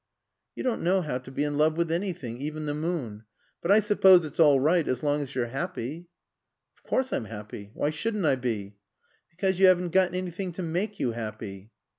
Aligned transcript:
"You 0.55 0.63
don't 0.63 0.81
know 0.81 1.03
how 1.03 1.19
to 1.19 1.29
be 1.29 1.43
in 1.43 1.59
love 1.59 1.77
with 1.77 1.91
anything 1.91 2.41
even 2.41 2.65
the 2.65 2.73
moon. 2.73 3.25
But 3.61 3.69
I 3.69 3.79
suppose 3.79 4.25
it's 4.25 4.39
all 4.39 4.59
right 4.59 4.87
as 4.87 5.03
long 5.03 5.21
as 5.21 5.35
you're 5.35 5.45
happy." 5.53 6.07
"Of 6.75 6.89
course 6.89 7.13
I'm 7.13 7.25
happy. 7.25 7.69
Why 7.75 7.91
shouldn't 7.91 8.25
I 8.25 8.35
be?" 8.35 8.77
"Because 9.29 9.59
you 9.59 9.67
haven't 9.67 9.89
got 9.91 10.11
anything 10.15 10.53
to 10.53 10.63
make 10.63 10.99
you 10.99 11.11
happy." 11.11 11.69